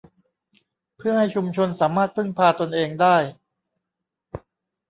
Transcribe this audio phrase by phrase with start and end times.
[0.97, 3.17] เพื่อให้ชุมชนสามารถพึ่งพาตนเองได้